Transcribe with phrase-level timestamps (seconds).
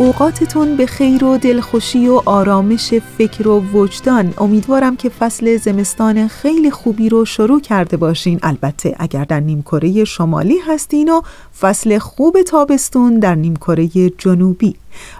[0.00, 4.34] اوقاتتون به خیر و دلخوشی و آرامش فکر و وجدان.
[4.38, 8.38] امیدوارم که فصل زمستان خیلی خوبی رو شروع کرده باشین.
[8.42, 11.20] البته اگر در نیمکره شمالی هستین و
[11.60, 14.76] فصل خوب تابستون در نیمکره جنوبی.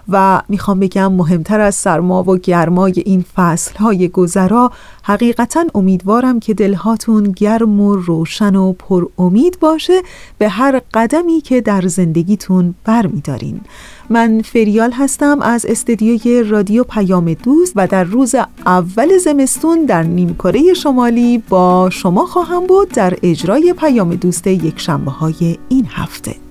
[0.09, 4.71] و می‌خوام بگم مهمتر از سرما و گرمای این فصل های گذرا
[5.03, 10.01] حقیقتا امیدوارم که دلهاتون گرم و روشن و پر امید باشه
[10.37, 13.61] به هر قدمی که در زندگیتون برمیدارین.
[14.09, 18.35] من فریال هستم از استدیوی رادیو پیام دوست و در روز
[18.65, 25.11] اول زمستون در نیمکره شمالی با شما خواهم بود در اجرای پیام دوست یک شنبه
[25.11, 26.50] های این هفته.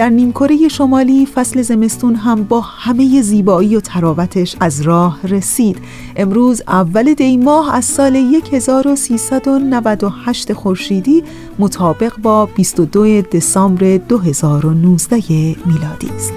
[0.00, 5.78] در نیمکره شمالی فصل زمستون هم با همه زیبایی و تراوتش از راه رسید.
[6.16, 8.16] امروز اول دی ماه از سال
[8.52, 11.22] 1398 خورشیدی
[11.58, 15.16] مطابق با 22 دسامبر 2019
[15.66, 16.32] میلادی است.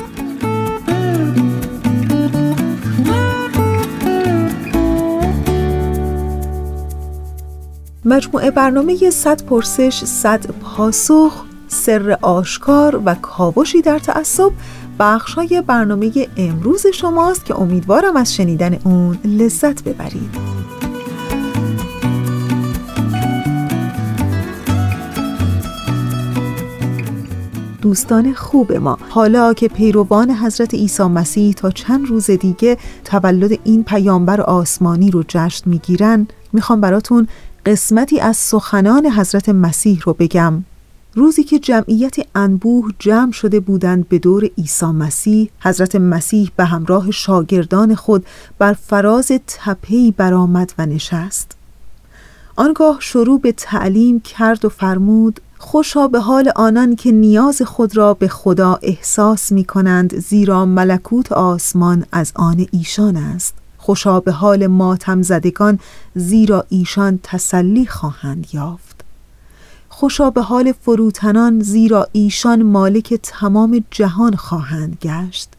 [8.06, 14.52] مجموعه برنامه 100 پرسش 100 پاسخ سر آشکار و کاوشی در تعصب
[15.00, 20.64] بخشای برنامه امروز شماست که امیدوارم از شنیدن اون لذت ببرید.
[27.82, 33.84] دوستان خوب ما حالا که پیروان حضرت عیسی مسیح تا چند روز دیگه تولد این
[33.84, 37.28] پیامبر آسمانی رو جشن می‌گیرن می‌خوام براتون
[37.66, 40.64] قسمتی از سخنان حضرت مسیح رو بگم.
[41.16, 47.12] روزی که جمعیت انبوه جمع شده بودند به دور عیسی مسیح حضرت مسیح به همراه
[47.12, 48.26] شاگردان خود
[48.58, 51.52] بر فراز تپهی برآمد و نشست.
[52.56, 58.14] آنگاه شروع به تعلیم کرد و فرمود خوشا به حال آنان که نیاز خود را
[58.14, 63.54] به خدا احساس می کنند زیرا ملکوت آسمان از آن ایشان است.
[63.78, 65.80] خوشا به حال ماتم زدگان
[66.16, 68.93] زیرا ایشان تسلی خواهند یافت.
[69.96, 75.50] خوشا به حال فروتنان زیرا ایشان مالک تمام جهان خواهند گشت.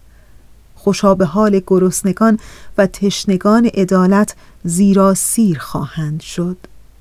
[0.75, 2.39] خوشا به حال گرسنگان
[2.79, 4.35] و تشنگان عدالت
[4.65, 6.57] زیرا سیر خواهند شد.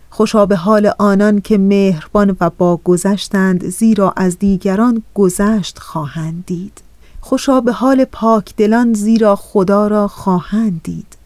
[0.09, 6.81] خوشا به حال آنان که مهربان و با گذشتند زیرا از دیگران گذشت خواهند دید.
[7.21, 11.23] خوشا به حال پاک دلان زیرا خدا را خواهند دید.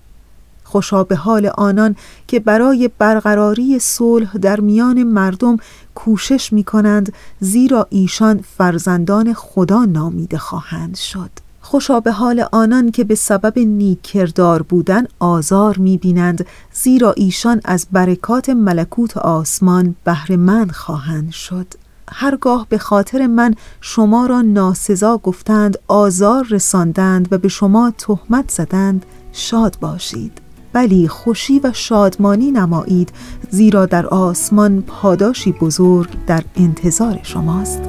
[0.67, 1.95] خوشا به حال آنان
[2.27, 5.57] که برای برقراری صلح در میان مردم
[5.97, 11.29] کوشش می کنند زیرا ایشان فرزندان خدا نامیده خواهند شد.
[11.61, 17.87] خوشا به حال آنان که به سبب نیکردار بودن آزار می بینند زیرا ایشان از
[17.91, 21.67] برکات ملکوت آسمان بهرهمند خواهند شد.
[22.11, 29.05] هرگاه به خاطر من شما را ناسزا گفتند آزار رساندند و به شما تهمت زدند
[29.31, 30.46] شاد باشید.
[30.73, 33.11] ولی خوشی و شادمانی نمایید
[33.49, 37.81] زیرا در آسمان پاداشی بزرگ در انتظار شماست.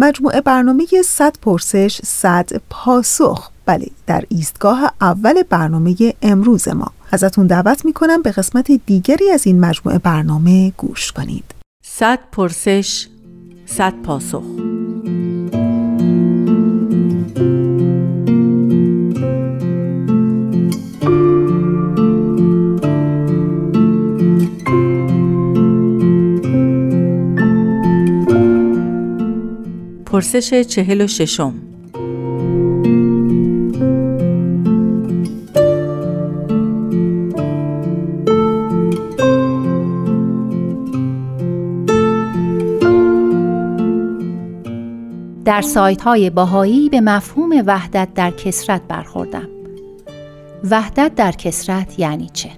[0.00, 6.92] مجموعه برنامه 100 پرسش 100 پاسخ بله در ایستگاه اول برنامه امروز ما.
[7.12, 11.44] ازتون دعوت می‌کنم به قسمت دیگری از این مجموعه برنامه گوش کنید.
[11.84, 13.06] صد پرسش
[13.66, 14.42] صد پاسخ.
[30.06, 31.69] پرسش چهل و ششم.
[45.50, 49.48] در سایت های باهایی به مفهوم وحدت در کسرت برخوردم.
[50.70, 52.50] وحدت در کسرت یعنی چه؟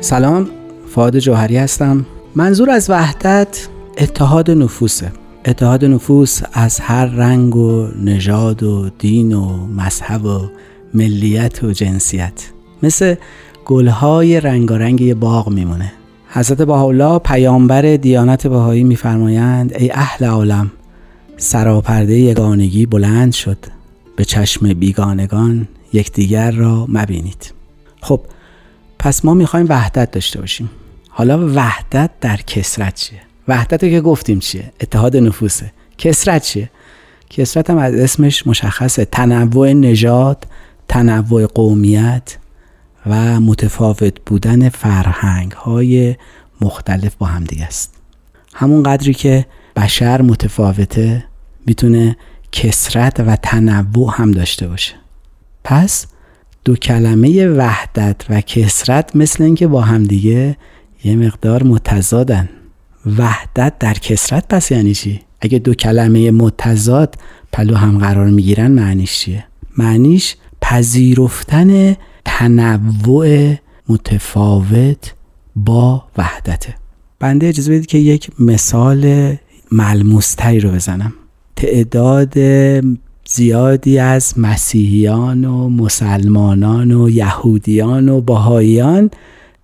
[0.00, 0.50] سلام
[0.88, 3.68] فاد جوهری هستم منظور از وحدت
[3.98, 5.12] اتحاد نفوسه
[5.44, 10.48] اتحاد نفوس از هر رنگ و نژاد و دین و مذهب و
[10.94, 12.50] ملیت و جنسیت.
[12.82, 13.14] مثل
[13.64, 15.92] گلهای رنگارنگ یه باغ میمونه.
[16.28, 20.70] حضرت بهاءالله پیامبر دیانت بهایی میفرمایند ای اهل عالم
[21.36, 23.58] سراپرده یگانگی بلند شد.
[24.16, 27.52] به چشم بیگانگان یکدیگر را مبینید.
[28.00, 28.20] خب
[28.98, 30.70] پس ما می‌خوایم وحدت داشته باشیم.
[31.08, 35.72] حالا وحدت در کسرت چیه؟ وحدت که گفتیم چیه؟ اتحاد نفوسه.
[35.98, 36.70] کسرت چیه؟
[37.30, 39.04] کسرت هم از اسمش مشخصه.
[39.04, 40.46] تنوع نژاد
[40.88, 42.36] تنوع قومیت
[43.06, 46.16] و متفاوت بودن فرهنگ های
[46.60, 47.94] مختلف با هم دیگه است.
[48.54, 51.24] همون قدری که بشر متفاوته
[51.66, 52.16] می‌تونه
[52.52, 54.94] کسرت و تنوع هم داشته باشه.
[55.64, 56.06] پس
[56.64, 60.56] دو کلمه وحدت و کسرت مثل اینکه با همدیگه
[61.04, 62.48] یه مقدار متضادن.
[63.18, 67.14] وحدت در کسرت پس یعنی چی؟ اگه دو کلمه متضاد
[67.52, 69.44] پلو هم قرار می‌گیرن معنیش چیه؟
[69.78, 73.54] معنیش پذیرفتن تنوع
[73.88, 75.14] متفاوت
[75.56, 76.74] با وحدته
[77.18, 79.34] بنده اجازه بدید که یک مثال
[79.72, 81.12] ملموستری رو بزنم
[81.56, 82.34] تعداد
[83.26, 89.10] زیادی از مسیحیان و مسلمانان و یهودیان و باهاییان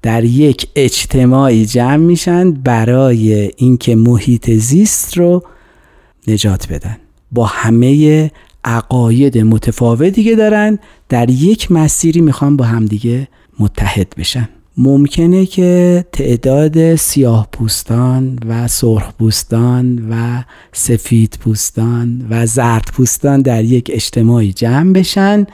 [0.06, 5.42] در یک اجتماعی جمع میشن برای اینکه محیط زیست رو
[6.28, 6.96] نجات بدن.
[7.32, 8.30] با همه
[8.64, 14.48] عقاید متفاوتی که دارن در یک مسیری می‌خوان با همدیگه متحد بشن.
[14.76, 23.64] ممکنه که تعداد سیاه پوستان و سرخ پوستان و سفید پوستان و زرد پوستان در
[23.64, 25.46] یک اجتماعی جمع بشن.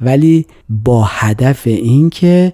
[0.00, 2.52] ولی با هدف اینکه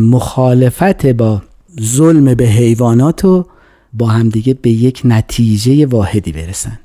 [0.00, 1.42] مخالفت با
[1.80, 3.46] ظلم به حیوانات و
[3.92, 6.78] با همدیگه به یک نتیجه واحدی برسن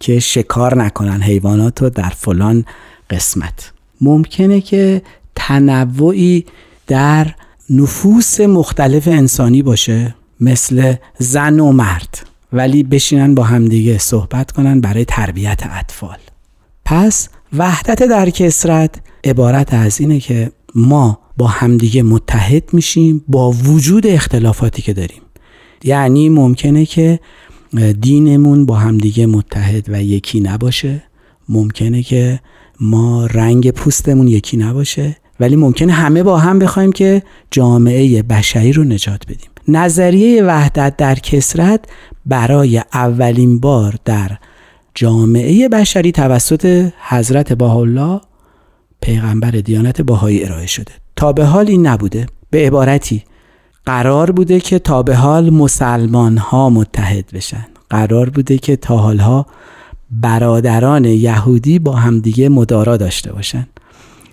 [0.00, 2.64] که شکار نکنن حیوانات رو در فلان
[3.10, 3.72] قسمت.
[4.00, 5.02] ممکنه که
[5.34, 6.44] تنوعی
[6.86, 7.34] در
[7.70, 15.04] نفوس مختلف انسانی باشه مثل زن و مرد ولی بشینن با همدیگه صحبت کنن برای
[15.04, 16.18] تربیت اطفال.
[16.84, 24.06] پس وحدت در کسرت عبارت از اینه که ما با همدیگه متحد میشیم با وجود
[24.06, 25.22] اختلافاتی که داریم.
[25.84, 27.20] یعنی ممکنه که
[28.00, 31.02] دینمون با همدیگه متحد و یکی نباشه.
[31.48, 32.40] ممکنه که
[32.80, 35.16] ما رنگ پوستمون یکی نباشه.
[35.40, 39.50] ولی ممکنه همه با هم بخوایم که جامعه بشری رو نجات بدیم.
[39.68, 41.84] نظریه وحدت در کسرت
[42.26, 44.38] برای اولین بار در
[44.94, 48.20] جامعه بشری توسط حضرت بهاءالله
[49.02, 50.92] پیغمبر دیانت باهایی ارائه شده.
[51.16, 52.26] تا به حال این نبوده.
[52.50, 53.24] به عبارتی
[53.86, 57.66] قرار بوده که تا به حال مسلمان ها متحد بشن.
[57.90, 59.46] قرار بوده که تا حالها
[60.10, 63.66] برادران یهودی با همدیگه مدارا داشته باشن.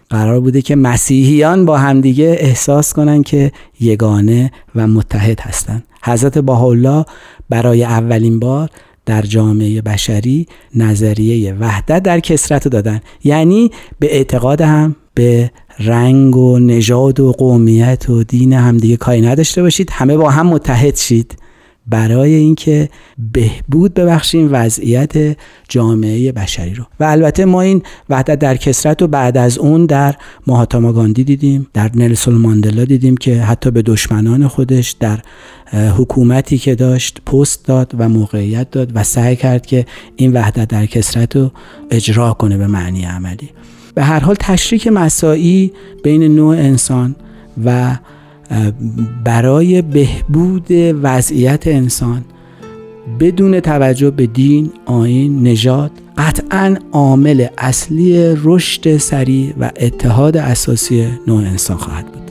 [0.09, 7.05] قرار بوده که مسیحیان با همدیگه احساس کنن که یگانه و متحد هستند حضرت بهاءالله
[7.49, 8.69] برای اولین بار
[9.09, 13.01] در جامعه بشری نظریه وحدت در کسرت دادن.
[13.23, 19.61] یعنی به اعتقاد هم به رنگ و نژاد و قومیت و دین همدیگه کاری نداشته
[19.61, 19.89] باشید.
[19.91, 21.37] همه با هم متحد شید.
[21.89, 22.89] برای اینکه
[23.33, 25.37] بهبود ببخشیم وضعیت
[25.69, 26.83] جامعه بشری رو.
[26.99, 30.15] و البته ما این وحدت در کسرت رو بعد از اون در
[30.47, 35.19] ماهاتاما گاندی دیدیم در نلسون ماندلا دیدیم که حتی به دشمنان خودش در
[35.97, 40.85] حکومتی که داشت پست داد و موقعیت داد و سعی کرد که این وحدت در
[40.85, 41.51] کسرت رو
[41.91, 43.49] اجرا کنه به معنی عملی.
[43.95, 45.71] به هر حال تشریک مساعی
[46.03, 47.15] بین نوع انسان
[47.65, 47.97] و
[49.23, 50.67] برای بهبود
[51.03, 52.25] وضعیت انسان
[53.19, 61.37] بدون توجه به دین، آین، نژاد قطعا عامل اصلی رشد سریع و اتحاد اساسی نوع
[61.37, 62.28] انسان خواهد بود.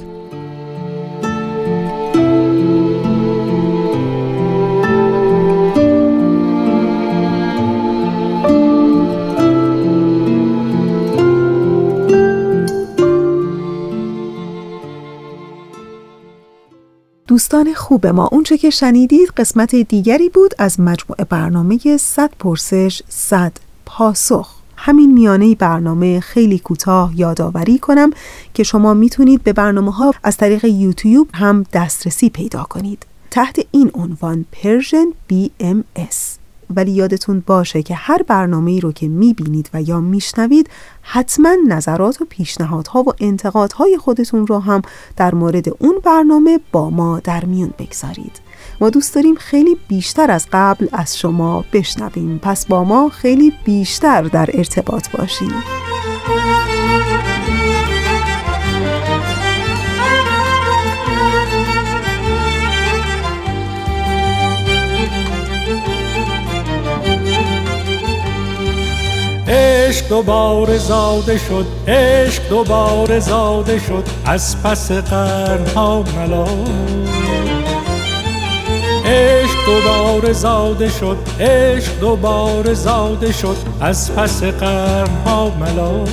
[17.51, 18.29] دوستان خوب ما.
[18.33, 23.53] اونچه که شنیدید قسمت دیگری بود از مجموعه برنامه 100 پرسش 100
[23.87, 24.55] پاسخ.
[24.77, 28.11] همین میانه برنامه خیلی کوتاه یادآوری کنم
[28.55, 33.07] که شما می‌تونید به برنامه ها از طریق یوتیوب هم دسترسی پیدا کنید.
[33.31, 36.38] تحت این عنوان پرژن BMS
[36.77, 40.71] ولی یادتون باشه که هر برنامه ای رو که می‌بینید و یا میشنوید
[41.03, 44.83] حتما نظرات و پیشنهادها و انتقادهای خودتون رو هم
[45.17, 48.41] در مورد اون برنامه با ما در میون بگذارید.
[48.81, 52.39] ما دوست داریم خیلی بیشتر از قبل از شما بشنویم.
[52.43, 55.53] پس با ما خیلی بیشتر در ارتباط باشید
[69.49, 76.69] عشق دوباره زاده شد عشق دوباره زاده شد از پس قرنها ملال
[79.07, 86.09] عشق دوباره زاده شد عشق دوباره زاده شد از پس قرنها ملال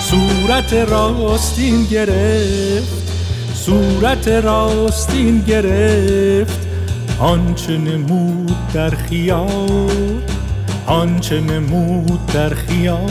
[0.00, 3.00] صورت راستین گرفت
[3.54, 6.58] صورت راستین گرفت
[7.20, 10.29] آنچه نمود در خیال.
[10.90, 13.10] آنچه نمود در خیال.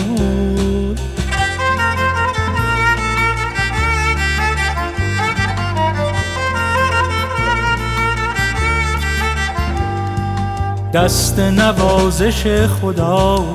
[10.93, 13.45] دست نوازش خدا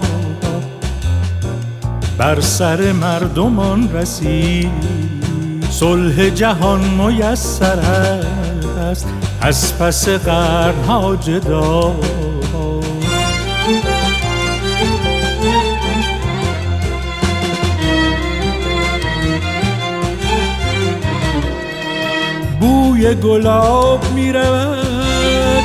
[2.19, 4.71] بر سر مردمان رسید.
[5.71, 7.79] صلح جهان میسر
[8.79, 9.09] است
[9.41, 11.95] از پس قرنها جدا.
[22.95, 25.65] بوی گلاب می‌رود.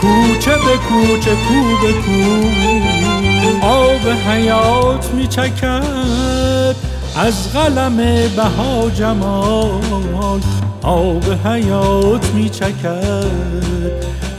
[0.00, 3.66] کوچه به کوچه کو به کو.
[3.66, 6.74] آب حیات میچکد.
[7.16, 7.96] از قلم
[8.36, 10.40] بها جمال
[10.82, 13.30] آب حیات میچکد.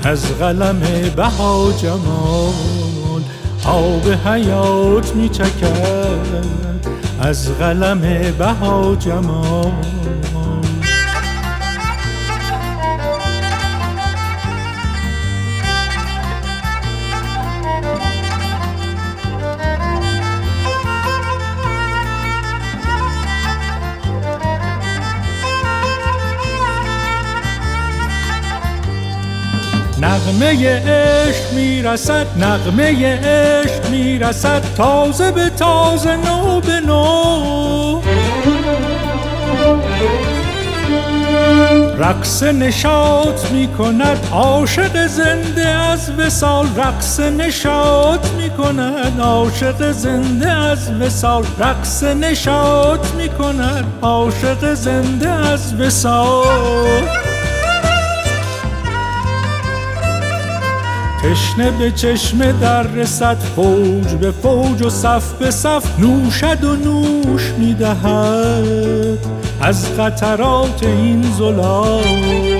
[0.03, 0.81] از قلم
[1.15, 3.21] بها جمال
[3.65, 6.45] آب حیات میچکد.
[7.21, 8.01] از قلم
[8.39, 9.71] بها جمال
[30.05, 38.01] نغمه عشق می‌رسد نغمه عشق می‌رسد تازه به تازه نو به نو.
[41.97, 50.91] رقص نشاط می کند عاشق زنده از وسال رقص نشاط می کند عاشق زنده از
[51.01, 57.34] وسال رقص نشاط می کند عاشق زنده از وسال
[61.31, 67.51] تشنه به چشمه در رسد فوج به فوج و صف به صف نوشد و نوش
[67.57, 69.17] می‌دهد.
[69.61, 72.54] از قطرات این زلال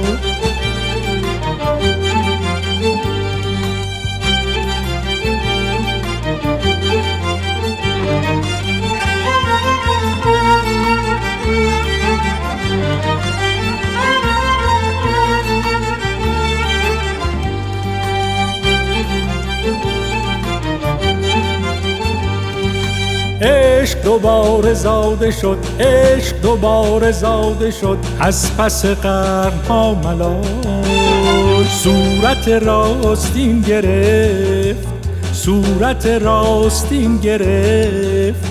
[24.15, 27.97] دوباره زاده شد عشق دوباره زاده شد.
[28.19, 34.87] از پس قرنها ملال صورت راستین گرفت.
[35.33, 38.45] صورت راستین گرفت.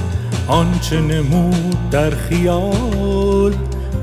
[0.49, 3.53] آنچه نمود در خیال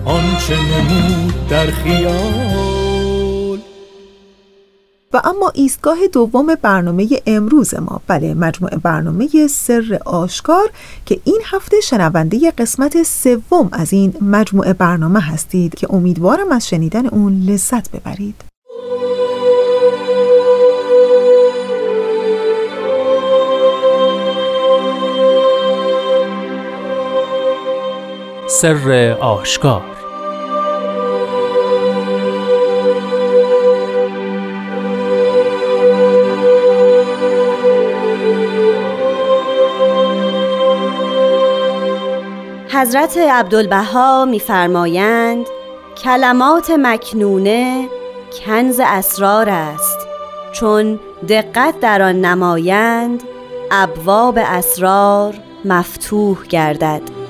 [0.06, 2.71] آنچه نمود در خیال.
[5.14, 8.02] و اما ایستگاه دوم برنامه امروز ما.
[8.08, 10.70] بله مجموعه برنامه سر آشکار
[11.06, 17.08] که این هفته شنونده قسمت سوم از این مجموعه برنامه هستید که امیدوارم از شنیدن
[17.08, 18.36] اون لذت ببرید.
[28.48, 30.01] سر آشکار
[42.82, 45.46] حضرت عبدالبها میفرمایند
[46.04, 47.90] کلمات مکنونه
[48.46, 50.08] کنز اسرار است
[50.52, 53.24] چون دقت در آن نمایند
[53.72, 55.34] ابواب اسرار
[55.66, 57.21] مفتوح گردد.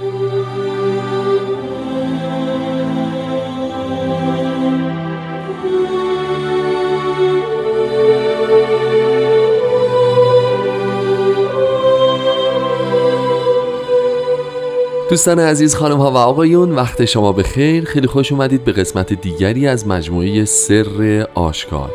[15.12, 19.13] دوستان عزیز خانم ها و آقایون وقت شما به خیر خیلی خوش اومدید به قسمت
[19.13, 21.91] دیگری از مجموعه سر آشکار.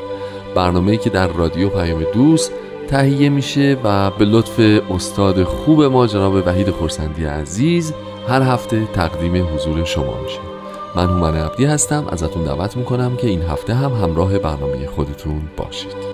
[0.54, 2.52] برنامه که در رادیو پیام دوست
[2.88, 7.92] تهیه میشه و به لطف استاد خوب ما جناب وحید خورسندی عزیز
[8.28, 10.40] هر هفته تقدیم حضور شما میشه.
[10.96, 12.06] من هومن عبدی هستم.
[12.08, 16.05] ازتون دعوت می‌کنم که این هفته هم همراه برنامه خودتون باشید.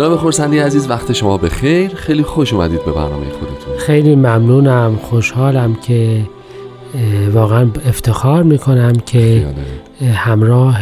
[0.00, 3.76] جناب خورسندی عزیز وقت شما به خیر خیلی خوش اومدید به برنامه خودتون.
[3.78, 6.20] خیلی ممنونم خوشحالم که
[7.32, 9.46] واقعا افتخار می‌کنم که
[10.14, 10.78] همراه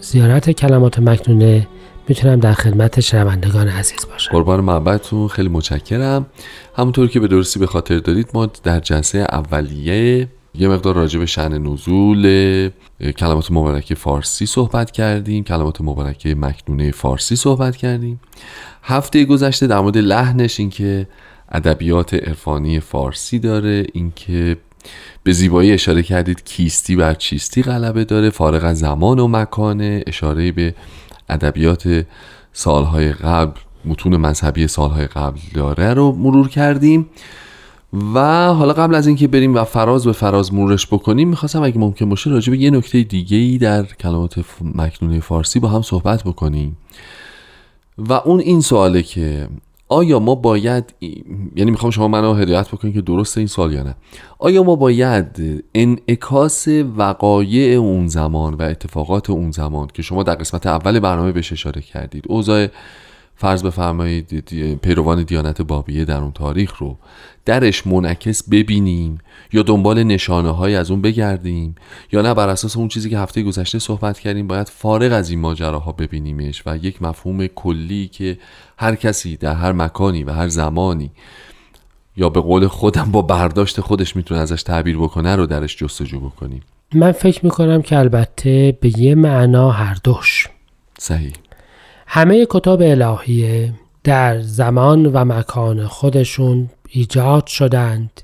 [0.00, 1.66] زیارت کلمات مکنونه
[2.08, 4.32] می‌تونم در خدمت شنوندگان عزیز باشم.
[4.32, 5.28] قربان محبتتون.
[5.28, 6.26] خیلی متشکرم.
[6.76, 11.26] همونطور که به درستی به خاطر دارید ما در جلسه اولیه یه مقدار راجع به
[11.26, 12.70] شن نزول
[13.16, 18.20] کلمات مبارکه فارسی صحبت کردیم کلمات مبارکه مکنونه فارسی صحبت کردیم.
[18.82, 21.08] هفته گذشته در مورد لحنش اینکه
[21.52, 24.56] ادبیات عرفانی فارسی داره اینکه
[25.22, 30.52] به زیبایی اشاره کردید کیستی بر چیستی غلبه داره فارغ از زمان و مکانه اشاره
[30.52, 30.74] به
[31.28, 32.06] ادبیات
[32.52, 37.06] سالهای قبل متون مذهبی سالهای قبل داره رو مرور کردیم.
[38.14, 38.18] و
[38.54, 42.30] حالا قبل از اینکه بریم و فراز به فراز مرورش بکنیم می‌خواستم اگه ممکن باشه
[42.30, 44.44] راجع به یه نکته دیگه ای در کلمات
[44.74, 46.76] مکنونه فارسی با هم صحبت بکنیم.
[47.98, 49.48] و اون این سواله که
[49.88, 50.94] آیا ما باید
[51.56, 53.94] یعنی می‌خوام شما منو هدایت بکنید که درست این سوال یا نه.
[54.38, 60.66] آیا ما باید انعکاس وقایع اون زمان و اتفاقات اون زمان که شما در قسمت
[60.66, 62.68] اول برنامه بهش اشاره کردید اوضاع
[63.40, 64.50] فرض بفرمایید
[64.82, 66.96] پیروان دیانت بابیه در اون تاریخ رو
[67.44, 69.18] درش منعکس ببینیم
[69.52, 71.74] یا دنبال نشانه های از اون بگردیم
[72.12, 75.40] یا نه بر اساس اون چیزی که هفته گذشته صحبت کردیم باید فارغ از این
[75.40, 78.38] ماجراها ببینیمش و یک مفهوم کلی که
[78.78, 81.10] هر کسی در هر مکانی و هر زمانی
[82.16, 86.62] یا به قول خودم با برداشت خودش می‌تونه ازش تعبیر بکنه رو درش جستجو بکنیم.
[86.94, 90.48] من فکر می‌کنم که البته به یه معنا هر دوش.
[90.98, 91.32] صحیح.
[92.12, 98.20] همه کتاب الهیه در زمان و مکان خودشون ایجاد شدند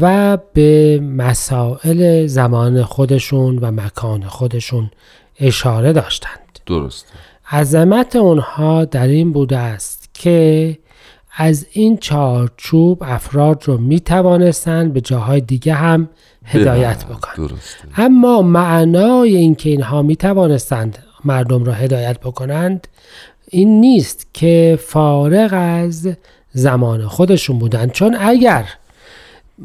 [0.00, 4.90] و به مسائل زمان خودشون و مکان خودشون
[5.40, 6.58] اشاره داشتند.
[6.66, 7.06] درست.
[7.52, 10.78] عظمت اونها در این بوده است که
[11.36, 16.08] از این چارچوب افراد رو می توانستند به جاهای دیگه هم
[16.44, 17.50] هدایت بکنند
[17.96, 22.88] اما معنای اینکه اینها می توانستند مردم را هدایت بکنند
[23.48, 26.08] این نیست که فارغ از
[26.52, 27.88] زمان خودشون بودن.
[27.88, 28.64] چون اگر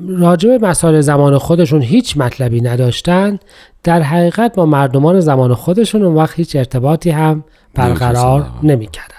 [0.07, 3.39] راجع به مسائل زمان خودشون هیچ مطلبی نداشتن
[3.83, 7.43] در حقیقت با مردمان زمان خودشون اون وقت هیچ ارتباطی هم
[7.73, 9.13] برقرار نمی‌کردن.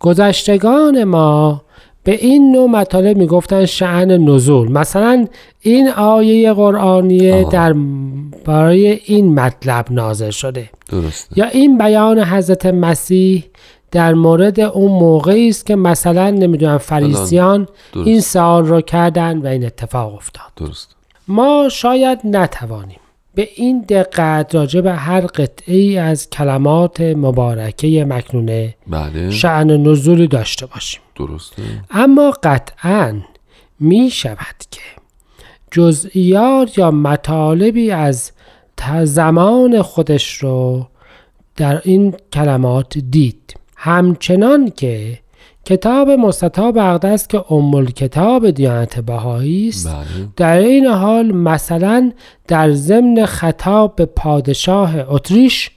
[0.00, 1.62] گذشتگان ما
[2.04, 4.72] به این نوع مطالب می‌گفتن شعن نزول.
[4.72, 5.26] مثلا
[5.60, 7.74] این آیه قرآنیه در
[8.44, 10.70] برای این مطلب نازل شده.
[10.88, 11.38] درسته.
[11.38, 13.44] یا این بیان حضرت مسیح
[13.90, 19.64] در مورد اون موقعی است که مثلا نمی‌دونم فریسیان این سوال رو کردن و این
[19.66, 20.46] اتفاق افتاد.
[20.56, 20.96] درست.
[21.28, 22.98] ما شاید نتوانیم
[23.34, 29.30] به این دقت راجع به هر قطعه ای از کلمات مبارکه مکنونه بله.
[29.30, 31.00] شعن نزولی داشته باشیم.
[31.16, 31.62] درسته.
[31.90, 33.20] اما قطعا
[33.80, 34.80] می شود که
[35.70, 38.32] جزئیات یا مطالبی از
[39.04, 40.86] زمان خودش رو
[41.56, 43.54] در این کلمات دید.
[43.76, 45.18] همچنان که
[45.64, 49.88] کتاب مستطاب اقدس که ام کتاب دیانت بهایی است.
[49.88, 50.04] بله.
[50.36, 52.12] در این حال مثلا
[52.48, 55.70] در ضمن خطاب به پادشاه اتریش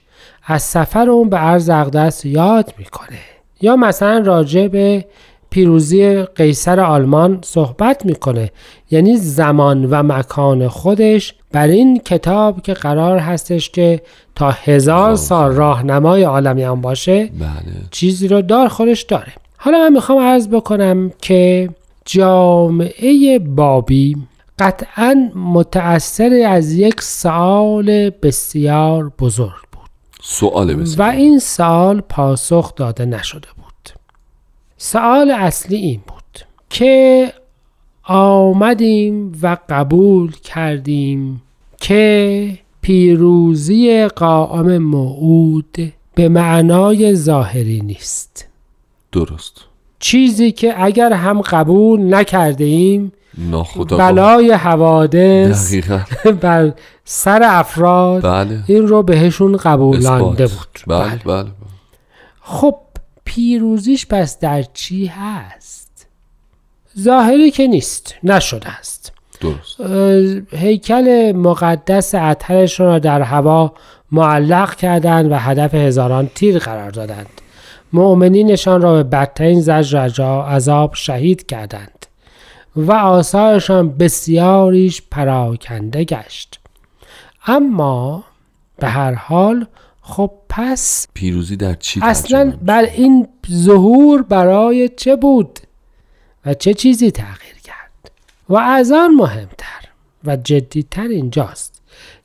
[0.46, 3.18] از سفر اون به عرض اقدس یاد می‌کنه.
[3.60, 5.04] یا مثلا راجع به
[5.50, 8.50] پیروزی قیصر آلمان صحبت می‌کنه.
[8.90, 14.00] یعنی زمان و مکان خودش بر این کتاب که قرار هستش که
[14.34, 15.52] تا هزار سال.
[15.52, 17.50] راهنمای عالمیان باشه بله.
[17.90, 19.32] چیزی رو دار خودش داره.
[19.60, 21.70] حالا من می‌خوام عرض بکنم که
[22.04, 24.16] جامعه بابی
[24.58, 29.90] قطعا متأثر از یک سوال بسیار بزرگ بود.
[30.22, 31.08] سوال بسیار.
[31.08, 33.98] و این سوال پاسخ داده نشده بود.
[34.76, 37.32] سوال اصلی این بود که
[38.04, 41.42] آمدیم و قبول کردیم
[41.80, 48.47] که پیروزی قائم موعود به معنای ظاهری نیست.
[49.12, 49.60] درست.
[49.98, 53.12] چیزی که اگر هم قبول نکرده ایم
[53.90, 55.74] بلای حوادث
[56.42, 56.72] بر
[57.04, 58.64] سر افراد بله.
[58.66, 60.46] این رو بهشون قبولانده.
[60.46, 60.80] بود.
[60.86, 61.50] بله بله, بله.
[62.40, 62.76] خب
[63.24, 66.06] پیروزیش پس در چی هست؟
[67.00, 69.12] ظاهری که نیست نشده است.
[69.40, 69.80] درست.
[70.54, 73.72] هیکل مقدس اطهرشون را در هوا
[74.12, 77.26] معلق کردند و هدف هزاران تیر قرار دادند.
[77.92, 82.06] مؤمنینشان را به بدترین زجر عذاب شهید کردند
[82.76, 86.60] و آثارشان بسیاریش پراکنده گشت.
[87.46, 88.24] اما
[88.76, 89.66] به هر حال
[90.00, 95.58] خب پس پیروزی در چی اصلا بر این ظهور برای چه بود
[96.46, 98.10] و چه چیزی تغییر کرد؟
[98.48, 99.88] و از آن مهمتر
[100.24, 101.82] و جدیتر اینجاست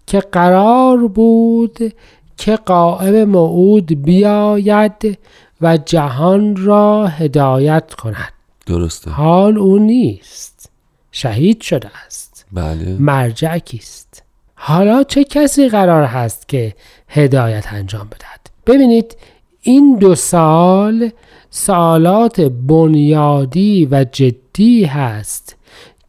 [0.07, 1.93] که قرار بود
[2.37, 5.17] که قائم موعود بیاید
[5.63, 8.33] و جهان را هدایت کند.
[8.65, 9.11] درسته.
[9.11, 10.71] حال او نیست.
[11.11, 12.45] شهید شده است.
[12.51, 12.97] بله.
[12.99, 14.23] مرجع کیست؟
[14.55, 16.73] حالا چه کسی قرار هست که
[17.07, 19.17] هدایت انجام بدهد؟ ببینید
[19.61, 21.09] این دو سال
[21.49, 25.55] سالات بنیادی و جدی هست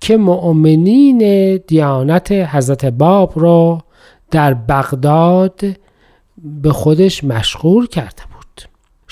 [0.00, 3.80] که مؤمنین دیانت حضرت باب رو
[4.30, 5.60] در بغداد
[6.44, 8.33] به خودش مشغول کرده بود.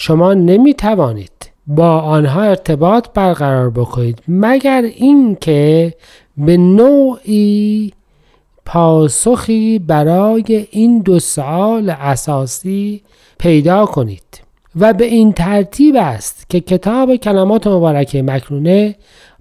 [0.05, 5.95] شما نمی توانید با آنها ارتباط برقرار بکنید مگر اینکه
[6.37, 7.93] به نوعی
[8.67, 13.03] پاسخی برای این دو سوال اساسی
[13.39, 14.23] پیدا کنید.
[14.77, 18.97] و به این ترتیب است که کتاب کلمات مبارکه مکنونه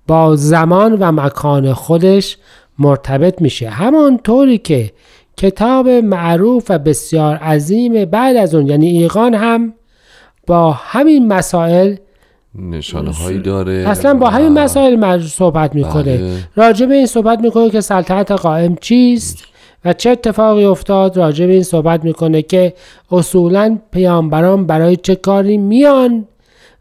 [0.07, 2.37] با زمان و مکان خودش
[2.79, 3.69] مرتبط میشه.
[3.69, 4.91] همانطوری که
[5.37, 9.73] کتاب معروف و بسیار عظیم بعد از اون یعنی ایقان هم
[10.47, 11.95] با همین مسائل
[12.55, 13.73] نشانه هایی داره.
[13.73, 16.17] اصلا با همین مسائل مج- صحبت می‌کنه.
[16.17, 16.37] بله.
[16.55, 19.37] راجع به این صحبت می‌کنه که سلطنت قائم چیست
[19.85, 21.17] و چه اتفاقی افتاد.
[21.17, 22.73] راجع به این صحبت می‌کنه که
[23.11, 26.25] اصولا پیامبران برای چه کاری میان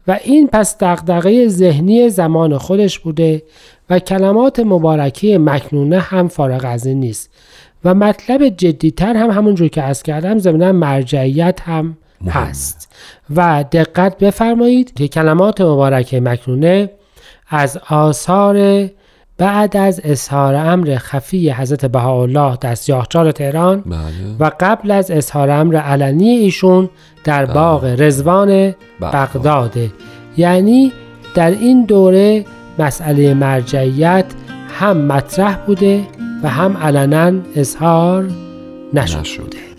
[0.07, 3.43] و این پس دغدغه ذهنی زمان خودش بوده
[3.89, 7.29] و کلمات مبارکی مکنونه هم فارغ از این نیست.
[7.85, 11.97] و مطلب جدیتر هم همونجور که از کردم ضمن مرجعیت هم
[12.29, 12.95] هست.
[13.35, 16.89] و دقت بفرمایید که کلمات مبارکه مکنونه
[17.49, 18.87] از آثار
[19.37, 23.99] بعد از اظهار امر خفی حضرت بهاءالله در سیاهچال تهران بله.
[24.39, 26.89] و قبل از اظهار امر علنی ایشون
[27.23, 29.91] در باغ رزوان بغداده
[30.37, 30.91] یعنی
[31.35, 32.45] در این دوره
[32.79, 34.25] مسئله مرجعیت
[34.79, 36.03] هم مطرح بوده
[36.43, 38.29] و هم علنا اظهار
[38.93, 39.70] نشده نشده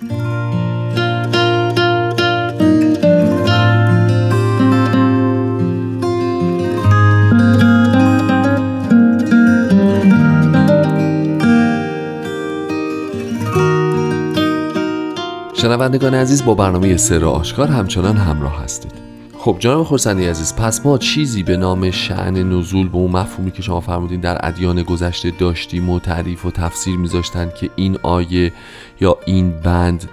[15.63, 18.93] شنوندگان عزیز با برنامه سر آشکار همچنان همراه هستید.
[19.39, 23.63] خب جناب خورسندی عزیز پس ما چیزی به نام شعن نزول به اون مفهومی که
[23.63, 28.53] شما فرمودین در ادیان گذشته داشتیم و تعریف و تفسیر میذاشتن که این آیه
[29.01, 30.09] یا این بند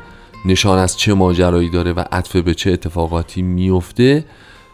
[0.45, 4.25] نشان از چه ماجرایی داره و عطف به چه اتفاقاتی میفته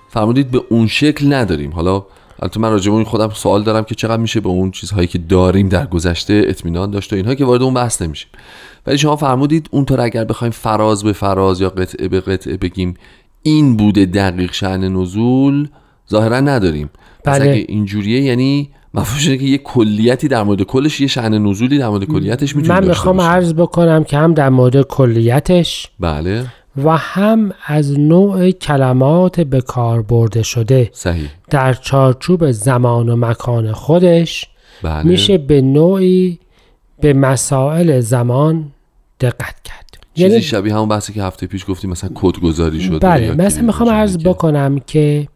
[0.09, 1.71] فرمودید به اون شکل نداریم.
[1.71, 2.05] حالا
[2.39, 5.17] البته من راجع به این خودم سوال دارم که چقدر میشه به اون چیزهایی که
[5.17, 8.29] داریم در گذشته اطمینان داشت و اینها که وارد اون بحث نمیشیم
[8.87, 12.93] ولی شما فرمودید اونطور اگر بخوایم فراز به فراز یا قطعه به قطعه بگیم
[13.41, 15.67] این بوده دقیق شعن نزول
[16.11, 16.89] ظاهرا نداریم
[17.23, 17.51] پس بله.
[17.51, 21.89] اگه اینجوریه یعنی مفهومش اینه که یه کلیتی در مورد کلش یه شعن نزولی در
[21.89, 23.21] مورد کلیتش می‌تونیم من می‌خوام.
[23.21, 26.45] عرض بکنم که هم در مورد کلیتش بله
[26.83, 30.89] و هم از نوع کلمات به کار برده شده.
[30.93, 31.29] صحیح.
[31.49, 34.47] در چارچوب زمان و مکان خودش
[34.83, 35.03] بله.
[35.03, 36.39] میشه به نوعی
[37.01, 38.71] به مسائل زمان
[39.19, 39.85] دقت کرد.
[40.15, 43.89] چیزی شبیه همون بحثی که هفته پیش گفتیم مثلا کد گذاری شده بله مثلا می‌خوام
[43.89, 45.27] عرض بکنم که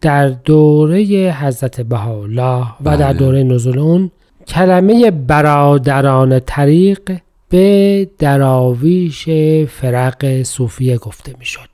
[0.00, 1.02] در دوره
[1.40, 3.12] حضرت بهاءالله و در بله.
[3.12, 4.10] دوره نزول اون
[4.46, 7.18] کلمه برادران طریق
[7.50, 9.28] به دراویش
[9.68, 11.68] فرق صوفیه گفته می‌شد.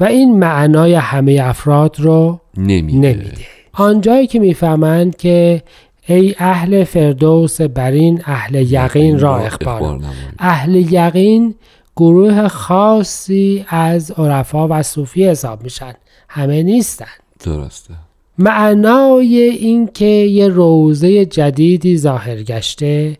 [0.00, 2.98] و این معنای همه افراد رو نمیده.
[2.98, 3.46] نمیده.
[3.72, 5.62] آنجایی که می‌فهمند که
[6.06, 10.00] ای اهل فردوس برین اهل یقین را اخبار.
[10.38, 11.54] اهل یقین
[11.96, 15.92] گروه خاصی از عرفا و صوفی حساب میشن.
[16.28, 17.06] همه نیستن.
[17.44, 17.94] درسته.
[18.38, 23.16] معنای این که یه روزه جدیدی ظاهر گشته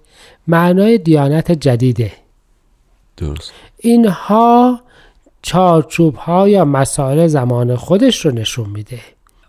[0.47, 2.13] معنای دیانت جدیده.
[3.17, 3.53] درست.
[3.79, 4.81] اینها
[5.43, 8.99] چارچوب ها یا مسائل زمان خودش رو نشون میده.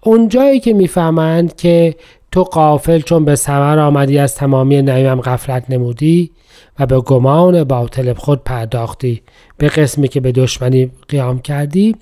[0.02, 1.96] اونجایی که می‌فهمند که
[2.32, 6.32] تو قافل چون به سمر آمدی از تمامی نعیمم غفلت نمودی
[6.80, 9.22] و به گمان باطل خود پرداختی
[9.58, 11.96] به قسمی که به دشمنی قیام کردی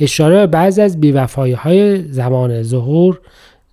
[0.00, 3.20] اشاره به بعضی از بیوفایی های زمان ظهور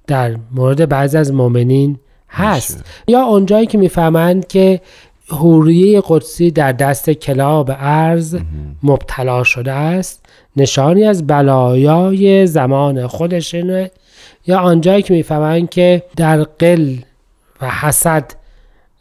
[0.08, 2.00] در مورد بعضی از مؤمنین
[2.34, 2.86] هست.
[3.08, 4.82] یا اونجایی که می‌فهمند که
[5.28, 8.38] حوریه قدسی در دست کلاب ارز
[8.84, 13.92] مبتلا شده است نشانی از بلایای زمان خودشونه
[14.48, 16.96] یا آنجایی که می‌فهمند که در قل
[17.62, 18.32] و حسد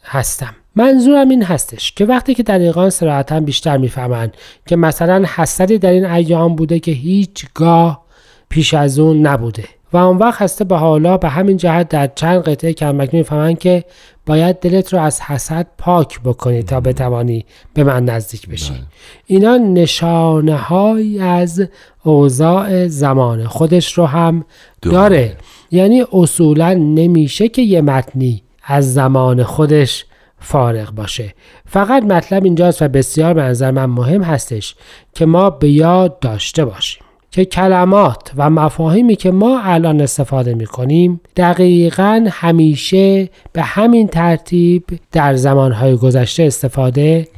[0.04, 0.54] هستم.
[0.76, 4.34] منظورم این هستش که وقتی که دقیقان سراحتا بیشتر می‌فهمند
[4.66, 8.02] که مثلا حسدی در این ایام بوده که هیچگاه
[8.48, 9.64] پیش از اون نبوده.
[9.92, 13.84] و اون وقت هسته به حالا به همین جهت در چند قطعه کمک می‌فهمند که
[14.26, 18.72] باید دلت رو از حسد پاک بکنی تا بتوانی به من نزدیک بشی.
[18.72, 18.80] بله.
[19.26, 21.62] اینا نشانه های از
[22.02, 24.44] اوضاع زمان خودش رو هم
[24.82, 24.96] داره.
[24.96, 25.36] داره.
[25.70, 30.04] یعنی اصولا نمیشه که یه متنی از زمان خودش
[30.40, 31.34] فارغ باشه.
[31.66, 34.74] فقط مطلب اینجاست و بسیار به نظر من مهم هستش
[35.14, 37.02] که ما به یاد داشته باشیم.
[37.32, 44.84] که کلمات و مفاهیمی که ما الان استفاده می کنیم دقیقا همیشه به همین ترتیب
[45.12, 47.28] در زمانهای گذشته استفاده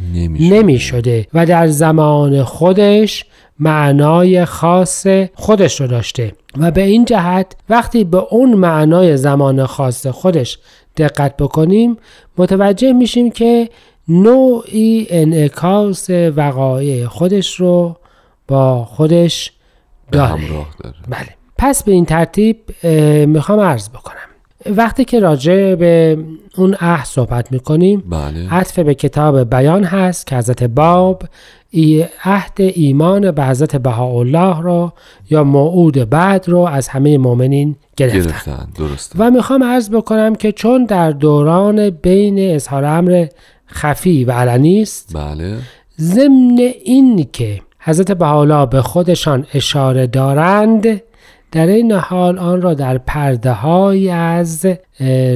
[0.41, 3.25] نمی شده و در زمان خودش
[3.59, 6.33] معنای خاص خودش رو داشته.
[6.57, 10.59] و به این جهت وقتی به اون معنای زمان خاص خودش
[10.97, 11.97] دقت بکنیم
[12.39, 13.69] متوجه میشیم که
[14.09, 17.97] نوعی انعکاس وقایع خودش رو
[18.49, 19.53] با خودش
[20.15, 20.49] داره.
[20.83, 20.95] داره.
[21.09, 22.57] بله پس به این ترتیب
[23.27, 24.15] می‌خوام عرض بکنم
[24.77, 26.19] وقتی که راجع به
[26.57, 28.51] اون عهد صحبت می‌کنیم بله.
[28.51, 31.23] عطف به کتاب بیان هست که حضرت باب
[32.25, 34.93] عهد ایمان به حضرت بهاءالله را
[35.31, 38.69] یا موعود بعد رو از همه مؤمنین گرفتن, گرفتن.
[38.79, 39.13] درست.
[39.19, 43.27] و می‌خوام عرض بکنم که چون در دوران بین اظهار امر
[43.69, 45.57] خفی و علنی است بله.
[46.01, 51.03] ضمن این که حضرت بهاءالله به خودشان اشاره دارند
[51.53, 54.67] در این حال آن را در پرده های از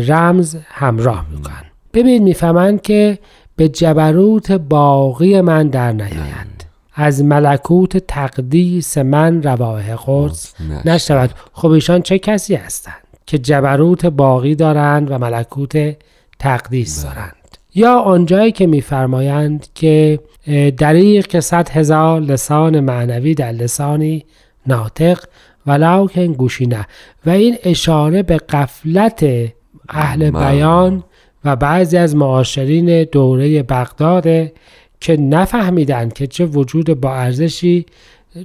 [0.09, 1.65] رمز همراه می‌کنند.
[1.95, 3.19] ببین می‌فهمند که
[3.57, 11.31] به جبروت باقی من در نیاید از ملکوت تقدیس من رواه قدس نشود.
[11.53, 12.95] خب ایشان چه کسی هستند
[13.27, 15.97] که جبروت باقی دارند و ملکوت
[16.39, 17.15] تقدیس بله.
[17.15, 17.38] دارند؟
[17.79, 20.19] یا آنجایی که میفرمایند که
[20.77, 24.25] دریق که صد هزار لسان معنوی در لسانی
[24.67, 25.25] ناطق
[25.67, 26.87] ولو گوشی نه.
[27.27, 29.27] و این اشاره به قفلت
[29.89, 31.05] اهل بیان
[31.45, 34.27] و بعضی از معاشرین دوره بغداد
[35.01, 37.87] که نفهمیدند که چه وجود با ارزشی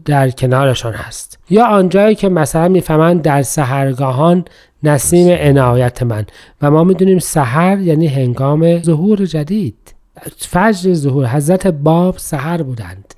[0.05, 1.39] در کنارشان هست.
[1.49, 4.45] یا آنجایی که مثلا می‌فهمند در سهرگاهان
[4.83, 6.25] نسیم عنایت من.
[6.61, 9.93] و ما می‌دونیم سحر یعنی هنگام ظهور جدید.
[10.37, 13.13] فجر ظهور حضرت باب سحر بودند.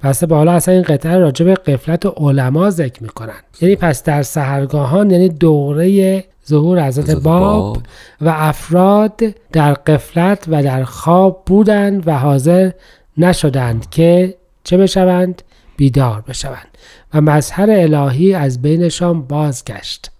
[0.00, 3.40] پس به حالا اصلا این قطعه راجع به قفلت علما ذکر می‌کنن.
[3.60, 7.78] یعنی پس در سهرگاهان یعنی دوره ظهور حضرت باب.
[8.20, 9.20] و افراد
[9.52, 12.70] در قفلت و در خواب بودند و حاضر
[13.16, 15.42] نشدند که چه بشوند؟
[15.76, 16.68] بیدار بشوند.
[17.14, 20.10] و مظهر الهی از بینشان بازگشت.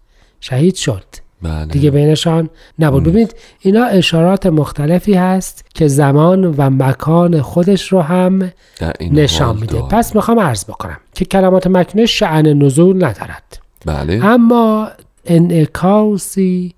[0.40, 1.05] شهید شد.
[1.42, 1.66] بله.
[1.66, 3.03] دیگه بینشان نبود.
[3.03, 8.53] ببینید اینا اشارات مختلفی هست که زمان و مکان خودش رو هم
[9.01, 9.83] نشان میده.
[9.83, 13.59] پس می‌خوام عرض بکنم که کلمات مکنه شعن نزول ندارد.
[13.87, 14.24] بله.
[14.24, 14.88] اما
[15.24, 16.74] انعکاسی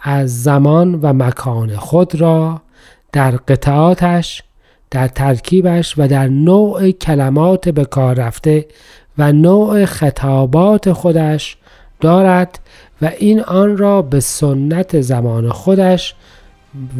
[0.00, 2.62] از زمان و مکان خود را
[3.12, 4.42] در قطعاتش
[4.90, 8.66] در ترکیبش و در نوع کلمات به کار رفته
[9.18, 11.56] و نوع خطابات خودش
[12.00, 12.58] دارد
[13.02, 16.14] و این آن را به سنت زمان خودش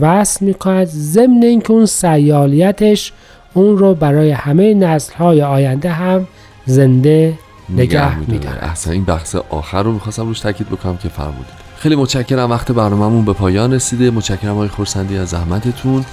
[0.00, 3.12] وصل می کند ضمن اینکه اون سیالیتش
[3.54, 6.26] اون رو برای همه نسل های آینده هم
[6.66, 8.64] زنده نگه میداره.
[8.64, 11.60] احسن این بحث آخر رو می‌خواستم روش تاکید بکنم که فرمودید.
[11.76, 14.10] خیلی متشکرم وقت برنامهمون به پایان رسیده.
[14.10, 16.04] متشکرم های خورسندی از زحمتتون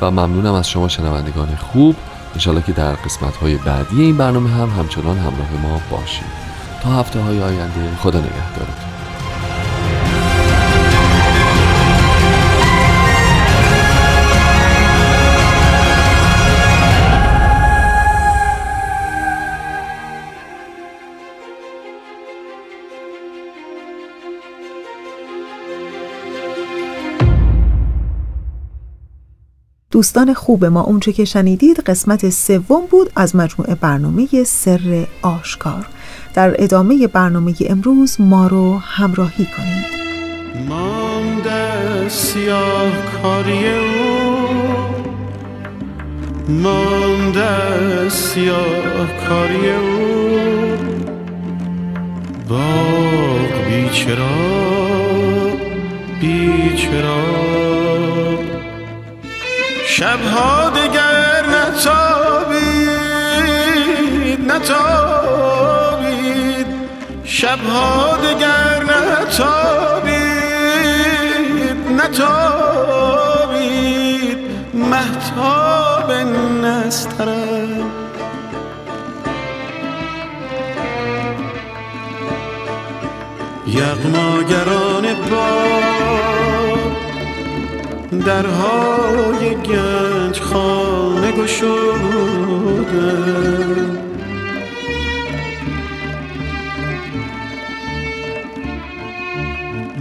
[0.00, 1.96] و ممنونم از شما شنوندگان خوب.
[2.34, 6.24] انشالله که در قسمت های بعدی این برنامه هم همچنان همراه ما باشید.
[6.82, 8.89] تا هفته های آینده خدا نگهدارتون.
[30.00, 35.86] دوستان خوب ما اونچه که شنیدید قسمت سوم بود از مجموعه برنامه سر آشکار.
[36.34, 39.86] در ادامه برنامه امروز ما رو همراهی کنید.
[40.68, 44.36] مانده سیاه کاری او.
[46.48, 49.98] مانده سیاه کاری او.
[52.48, 54.28] باغ بیچرا
[56.20, 58.09] بیچرا.
[60.00, 62.00] شبها دگر نتابید
[64.52, 65.86] نتابید.
[67.24, 68.84] شبها دگر
[69.22, 70.20] نتابید
[72.02, 72.90] نتابید.
[74.74, 76.12] محتاب
[76.62, 77.90] نسترم
[83.66, 86.49] یغماگران با
[88.26, 91.80] درهای گنج خانه گشوده.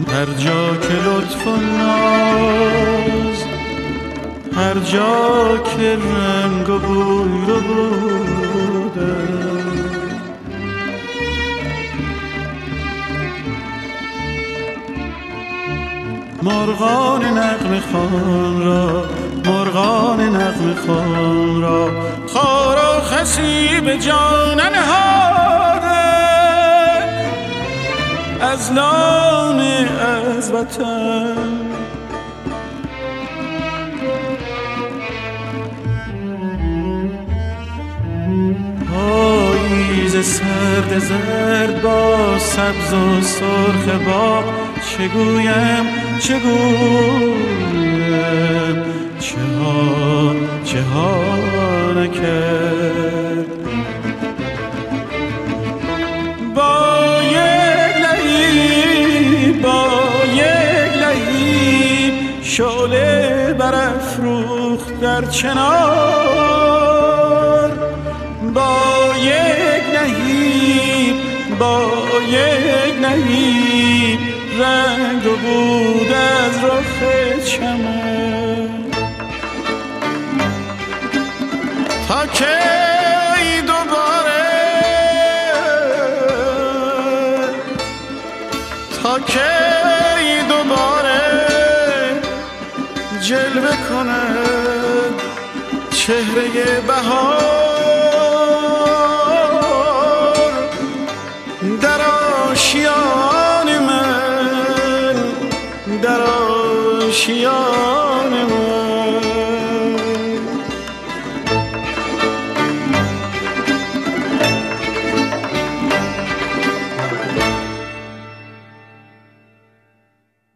[0.07, 3.43] هر جا که لطف و ناز
[4.55, 9.38] هر جا که رنگ و بوی رو بوده.
[16.49, 19.05] مرغان نقم خان را
[19.45, 21.89] مرغان نقم خان را.
[22.33, 25.89] خار خسی به جان نهاده
[28.41, 29.59] از نان
[30.37, 31.35] از وطن.
[38.93, 44.43] پاییز سرد زرد با سبز و سرخ با
[44.89, 47.79] چگویم چه گویم
[49.19, 51.23] چه ها چه ها
[51.95, 53.45] نکرد
[56.55, 59.89] با یک لحیب با
[60.33, 66.49] یک لحیب شعله برافروخت در چنار
[68.53, 68.77] با
[69.17, 71.15] یک نهیب
[71.59, 71.91] با
[72.29, 74.38] یک نهیب.
[74.59, 78.69] رنگ و بود از رخ چمن.
[82.07, 84.45] تا کی دوباره
[89.03, 89.39] تا کی
[90.49, 91.21] دوباره
[93.21, 95.21] جلوه کند
[95.91, 97.38] چهره بهار.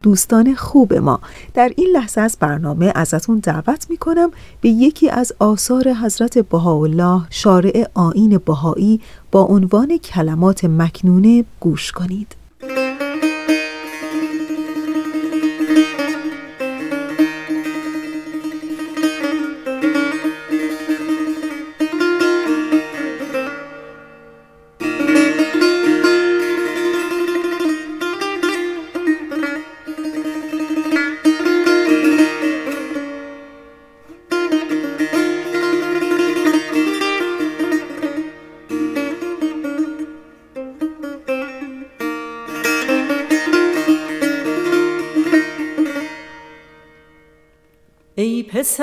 [0.04, 1.20] دوستان خوب ما.
[1.54, 7.86] در این لحظه از برنامه ازتون دعوت می‌کنم به یکی از آثار حضرت بهاءالله شارع
[7.94, 9.00] آین بهایی
[9.32, 12.43] با عنوان کلمات مکنونه گوش کنید.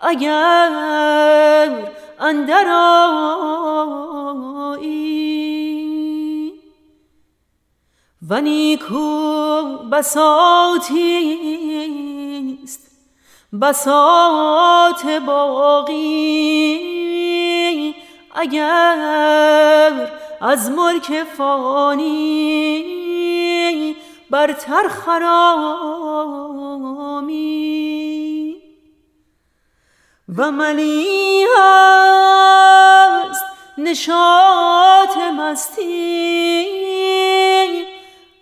[0.00, 0.70] اگر
[2.20, 2.64] اندر
[8.30, 9.62] و نیکو
[9.92, 11.63] بساتی
[13.60, 16.74] بسات باقی.
[18.34, 22.84] اگر از ملک فانی
[24.30, 25.44] برتر خرامی.
[30.38, 33.44] و ملی هست
[33.78, 36.64] نشاط مستی.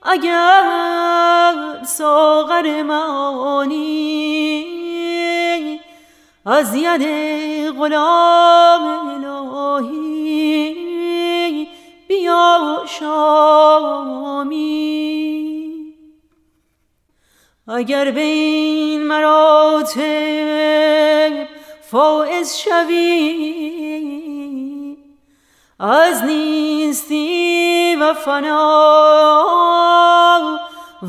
[0.03, 0.63] اگر
[1.85, 4.72] ساغر معانی
[6.47, 7.03] از ید
[7.79, 8.85] غلام
[9.25, 10.73] الهی
[12.09, 14.73] بیا شامی.
[17.69, 20.03] اگر به این مراتب
[21.91, 23.63] فائز شوی
[25.81, 29.43] از نیستی و فنا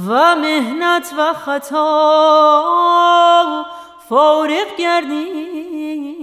[0.08, 2.64] و مهنت و خطا
[4.14, 6.23] فارغ گردی.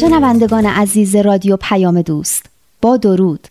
[0.00, 2.46] شنوندگان عزیز رادیو پیام دوست
[2.82, 3.48] با درود.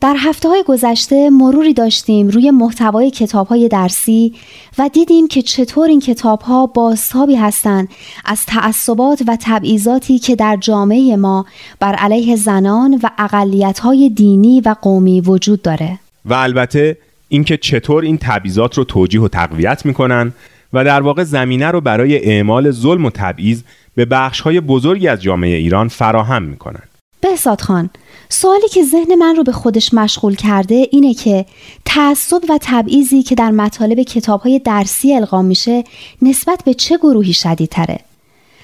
[0.00, 4.34] در هفته های گذشته مروری داشتیم روی محتوای کتاب های درسی
[4.78, 7.88] و دیدیم که چطور این کتاب ها بازتابی هستند
[8.24, 11.46] از تعصبات و تبعیضاتی که در جامعه ما
[11.80, 15.98] بر علیه زنان و اقلیت های دینی و قومی وجود داره.
[16.24, 16.96] و البته
[17.28, 20.32] اینکه چطور این تبعیضات رو توجیه و تقویت می‌کنن
[20.72, 23.62] و در واقع زمینه رو برای اعمال ظلم و تبعیض
[24.00, 26.82] به بخش های بزرگی از جامعه ایران فراهم می‌کنن
[27.20, 27.90] بهزاد خان
[28.28, 31.46] سوالی که ذهن من رو به خودش مشغول کرده اینه که
[31.84, 35.84] تعصب و تبعیضی که در مطالب کتاب های درسی القا میشه
[36.22, 38.00] نسبت به چه گروهی شدیدتره؟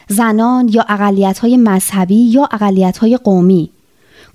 [0.09, 3.70] زنان یا اقلیت های مذهبی یا اقلیت های قومی؟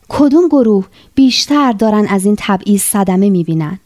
[0.09, 0.85] کدوم گروه
[1.15, 3.79] بیشتر دارن از این تبعیض صدمه می‌بینن؟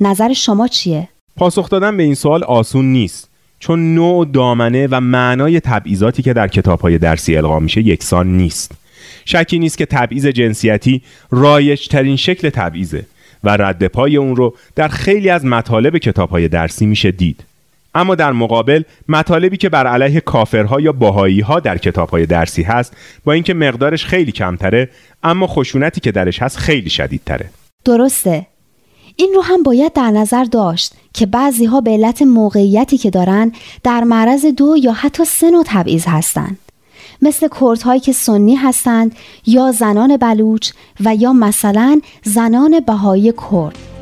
[0.00, 3.35] نظر شما چیه؟ پاسخ دادن به این سوال آسون نیست.
[3.58, 8.72] چون نوع دامنه و معنای تبعیضاتی که در کتابهای درسی القا میشه یکسان نیست.
[9.24, 13.06] شکی نیست که تبعیض جنسیتی رایج ترین شکل تبعیضه
[13.44, 17.44] و رد پای اون رو در خیلی از مطالب کتابهای درسی میشه دید.
[17.94, 22.96] اما در مقابل مطالبی که بر علیه کافرها یا باهایی ها در کتابهای درسی هست
[23.24, 24.88] با اینکه مقدارش خیلی کمتره
[25.22, 27.50] اما خشونتی که درش هست خیلی شدیدتره.
[27.84, 28.46] درسته.
[29.16, 33.52] این رو هم باید در نظر داشت که بعضی ها به علت موقعیتی که دارن
[33.82, 36.58] در معرض دو یا حتی سه نوع تبعیض هستند.
[37.22, 43.95] مثل کردهایی که سنی هستند یا زنان بلوچ و یا مثلا زنان بهایی کرد.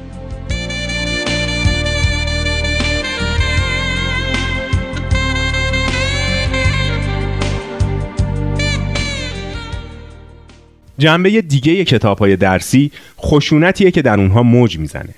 [11.05, 12.91] جنبه دیگه کتاب های درسی
[13.21, 15.15] خشونتیه که در اونها موج می‌زنه.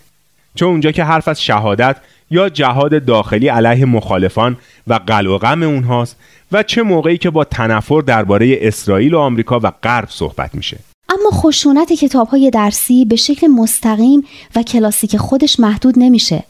[0.54, 1.96] چون اونجا که حرف از شهادت
[2.30, 4.56] یا جهاد داخلی علیه مخالفان
[4.86, 6.16] و قل و غم اونهاست
[6.52, 10.78] و چه موقعی که با تنفر درباره اسرائیل و آمریکا و غرب صحبت میشه.
[11.08, 14.24] اما خشونت کتاب های درسی به شکل مستقیم
[14.56, 16.44] و کلاسیک خودش محدود نمیشه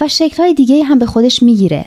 [0.00, 1.84] و شکلهای دیگه هم به خودش می‌گیره.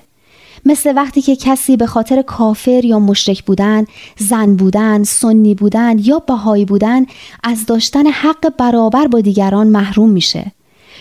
[0.65, 3.85] مثل وقتی که کسی به خاطر کافر یا مشرک بودن،
[4.17, 7.05] زن بودن، سنی بودن یا بهایی بودن
[7.43, 10.51] از داشتن حق برابر با دیگران محروم میشه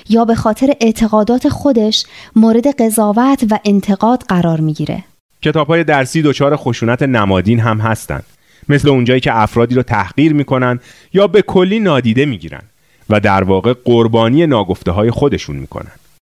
[0.09, 2.05] یا به خاطر اعتقادات خودش
[2.37, 5.05] مورد قضاوت و انتقاد قرار می‌گیره.
[5.43, 8.25] کتاب های درسی دچار خشونت نمادین هم هستند.
[8.69, 10.81] مثل اونجایی که افرادی رو تحقیر می‌کنن
[11.13, 12.63] یا به کلی نادیده می‌گیرن
[13.11, 15.93] و در واقع قربانی ناگفته های خودشون می‌کنن.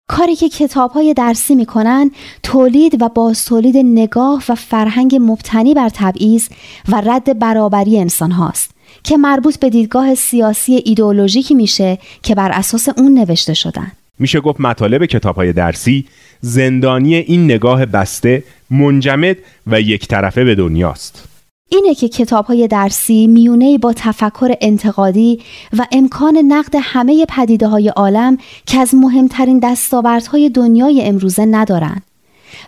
[0.08, 2.10] کاری که کتاب های درسی می‌کنن
[2.42, 6.48] تولید و باز تولید نگاه و فرهنگ مبتنی بر تبعیض
[6.88, 8.70] و رد برابری انسان هاست
[9.02, 13.92] که مربوط به دیدگاه سیاسی ایدئولوژیکی میشه که بر اساس اون نوشته شدن.
[14.18, 16.04] میشه گفت مطالب کتاب های درسی
[16.40, 19.36] زندانی این نگاه بسته منجمد
[19.66, 21.28] و یک طرفه به دنیاست.
[21.68, 25.40] اینه که کتاب های درسی میونه با تفکر انتقادی
[25.78, 32.02] و امکان نقد همه پدیده های عالم که از مهمترین دستاوردهای دنیای امروزه ندارند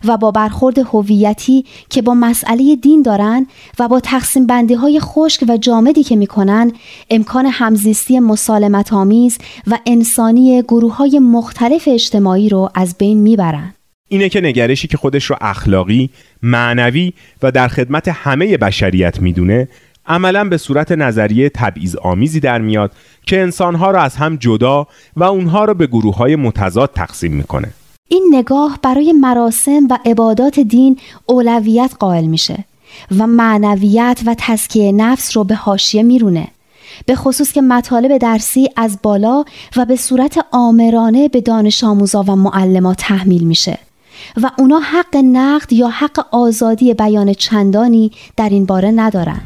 [0.05, 3.47] و با برخورد هویتی که با مسئله دین دارند
[3.79, 6.73] و با تقسیم بندی های خشک و جامدی که می‌کنن
[7.11, 13.80] امکان همزیستی مسالمت آمیز و انسانی گروه های مختلف اجتماعی رو از بین می‌برند.
[14.13, 16.11] اینه که نگرشی که خودش رو اخلاقی،
[16.43, 19.69] معنوی و در خدمت همه بشریت می‌دونه
[20.07, 22.93] عملا به صورت نظریه تبعیض آمیزی در میاد
[23.27, 24.87] که انسانها را از هم جدا
[25.17, 27.69] و اونها را به گروه های متضاد تقسیم می‌کنه.
[28.09, 32.65] این نگاه برای مراسم و عبادات دین اولویت قائل میشه
[33.19, 36.49] و معنویت و تزکیه نفس رو به حاشیه میرونه.
[37.07, 39.45] به خصوص که مطالب درسی از بالا
[39.77, 43.79] و به صورت آمرانه به دانش آموزا و معلمات تحمیل میشه.
[44.43, 49.41] و اونا حق نقد یا حق آزادی بیان چندانی در این باره ندارن.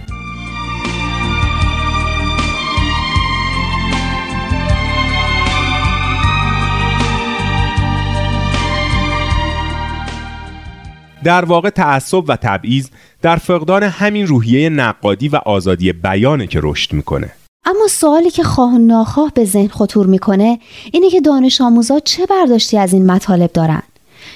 [11.25, 12.89] در واقع تعصب و تبعیض
[13.23, 17.31] در فقدان همین روحیه نقادی و آزادی بیانه که رشد می‌کنه.
[17.65, 20.59] اما سوالی که خواه ناخواه به ذهن خطور می‌کنه
[20.93, 23.83] اینه که دانش آموزا چه برداشتی از این مطالب دارن؟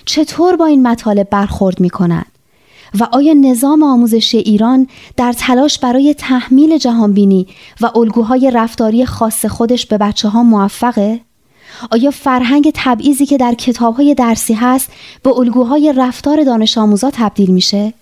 [0.04, 2.24] چطور با این مطالب برخورد می‌کنن
[3.00, 4.86] و آیا نظام آموزشی ایران
[5.16, 7.46] در تلاش برای تحمیل جهانبینی
[7.80, 11.20] و الگوهای رفتاری خاص خودش به بچه ها موفقه؟
[11.90, 14.92] آیا فرهنگ تبعیضی که در کتابهای درسی هست
[15.22, 17.94] به الگوهای رفتار دانش آموزا تبدیل میشه؟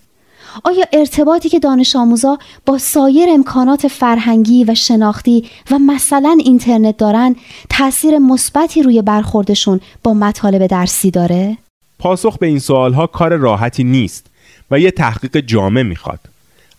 [0.65, 7.37] آیا ارتباطی که دانش آموزا با سایر امکانات فرهنگی و شناختی و مثلا اینترنت دارن
[7.71, 11.59] تاثیر مثبتی روی برخوردشون با مطالب درسی داره؟
[11.99, 14.27] پاسخ به این سوالها کار راحتی نیست
[14.71, 16.21] و یه تحقیق جامع می‌خواد.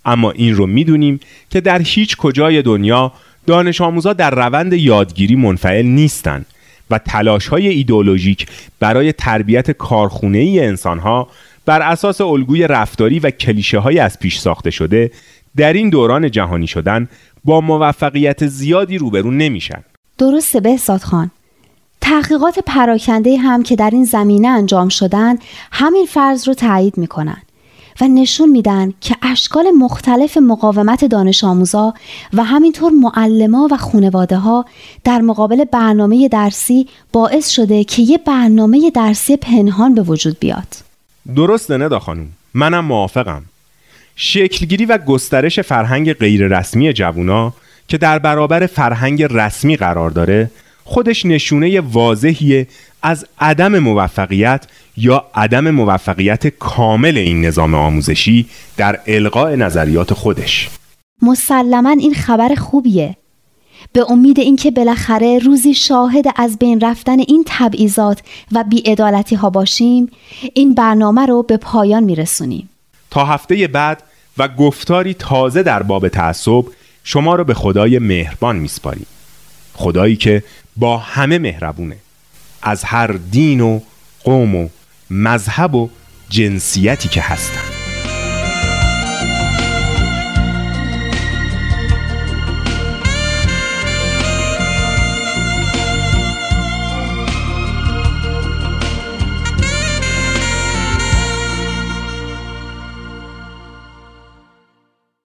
[0.06, 3.12] اما این رو می‌دونیم که در هیچ کجای دنیا
[3.46, 6.46] دانش آموزا در روند یادگیری منفعل نیستند
[6.90, 8.48] و تلاش های ایدولوژیک
[8.80, 11.28] برای تربیت کارخونه ای انسان ها
[11.66, 15.12] بر اساس الگوی رفتاری و کلیشه های از پیش ساخته شده
[15.56, 17.08] در این دوران جهانی شدن
[17.44, 19.84] با موفقیت زیادی روبرو نمیشن.
[20.18, 21.32] درسته به خان.
[22.08, 25.36] تحقیقات پراکنده هم که در این زمینه انجام شدن
[25.72, 27.42] همین فرض رو تایید می‌کنن
[28.02, 31.94] و نشون میدن که اشکال مختلف مقاومت دانش آموزا
[32.34, 34.66] و همینطور معلما و خانواده ها
[35.04, 40.68] در مقابل برنامه درسی باعث شده که یه برنامه درسی پنهان به وجود بیاد.
[41.36, 43.42] درسته ندا خانوم منم موافقم.
[44.16, 47.54] شکلگیری و گسترش فرهنگ غیررسمی جوونا
[47.88, 50.52] که در برابر فرهنگ رسمی قرار داره
[50.88, 52.68] خودش نشونه واضحیه
[53.02, 54.66] از عدم موفقیت
[54.98, 58.46] یا عدم موفقیت کامل این نظام آموزشی
[58.78, 60.70] در القاء نظریات خودش.
[61.22, 63.16] مسلما این خبر خوبیه.
[63.94, 68.22] به امید اینکه بالاخره روزی شاهد از بین رفتن این تبعیضات
[68.52, 70.10] و بیعدالتی ها باشیم
[70.54, 72.70] این برنامه رو به پایان میرسونیم.
[73.12, 74.04] تا هفته بعد
[74.38, 76.64] و گفتاری تازه در باب تعصب
[77.04, 79.06] شما رو به خدای مهربان میسپاریم.
[79.78, 80.44] خدایی که
[80.78, 81.98] با همه مهربونه.
[82.62, 83.80] از هر دین و
[84.24, 84.70] قوم و
[85.10, 85.90] مذهب و
[86.30, 87.77] جنسیتی که هستن.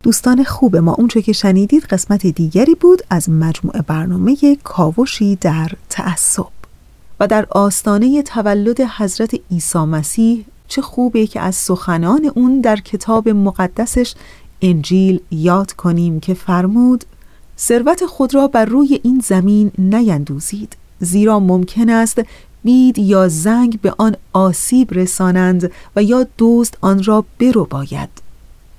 [0.03, 6.47] دوستان خوب ما اونچه که شنیدید قسمت دیگری بود از مجموعه برنامه کاوشی در تعصب.
[7.21, 13.29] و در آستانه تولد حضرت عیسی مسیح چه خوبه که از سخنان اون در کتاب
[13.29, 14.15] مقدسش
[14.63, 17.05] انجیل یاد کنیم که فرمود
[17.59, 20.77] ثروت خود را بر روی این زمین نیندوزید.
[21.01, 22.23] زیرا ممکن است
[22.65, 28.22] بید یا زنگ به آن آسیب رسانند و یا دزد آن را برو باید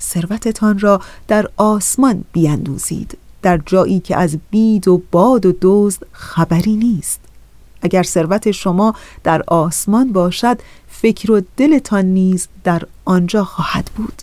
[0.04, 3.18] ثروتتان را در آسمان بیندوزید.
[3.42, 7.20] در جایی که از بید و باد و دزد خبری نیست.
[7.82, 14.23] اگر ثروت شما در آسمان باشد فکر و دلتان نیز در آنجا خواهد بود.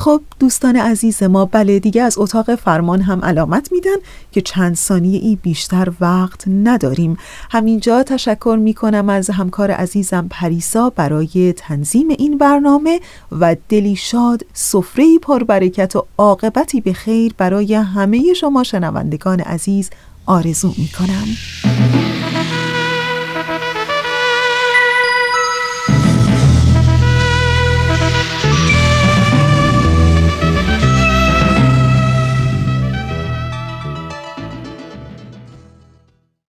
[0.00, 3.96] خب دوستان عزیز ما بله دیگه از اتاق فرمان هم علامت میدن
[4.32, 7.16] که چند ثانیه ای بیشتر وقت نداریم.
[7.50, 13.00] همینجا تشکر می‌کنم از همکار عزیزم پریسا برای تنظیم این برنامه
[13.32, 19.90] و دلی شاد سفره پربرکت و عاقبتی به خیر برای همه شما شنوندگان عزیز
[20.26, 21.26] آرزو می‌کنم.